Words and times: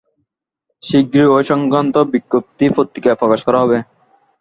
শিগগির 0.83 1.27
এ 1.31 1.49
সংক্রান্ত 1.51 1.95
বিজ্ঞপ্তি 2.13 2.65
পত্রিকায় 2.77 3.19
প্রকাশ 3.21 3.39
করা 3.47 3.59
হবে। 3.63 3.77